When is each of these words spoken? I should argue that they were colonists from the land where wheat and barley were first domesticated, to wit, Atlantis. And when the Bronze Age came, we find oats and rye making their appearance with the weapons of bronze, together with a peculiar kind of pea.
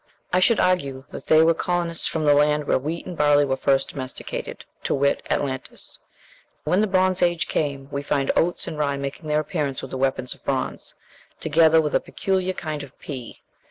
I 0.33 0.39
should 0.39 0.59
argue 0.59 1.05
that 1.11 1.27
they 1.27 1.43
were 1.43 1.53
colonists 1.53 2.07
from 2.07 2.25
the 2.25 2.33
land 2.33 2.65
where 2.65 2.79
wheat 2.79 3.05
and 3.05 3.15
barley 3.15 3.45
were 3.45 3.55
first 3.55 3.89
domesticated, 3.89 4.65
to 4.81 4.95
wit, 4.95 5.21
Atlantis. 5.29 5.99
And 6.65 6.71
when 6.71 6.81
the 6.81 6.87
Bronze 6.87 7.21
Age 7.21 7.47
came, 7.47 7.87
we 7.91 8.01
find 8.01 8.31
oats 8.35 8.67
and 8.67 8.79
rye 8.79 8.97
making 8.97 9.27
their 9.27 9.41
appearance 9.41 9.83
with 9.83 9.91
the 9.91 9.99
weapons 9.99 10.33
of 10.33 10.43
bronze, 10.43 10.95
together 11.39 11.79
with 11.79 11.93
a 11.93 11.99
peculiar 11.99 12.53
kind 12.53 12.81
of 12.81 12.97
pea. 12.97 13.43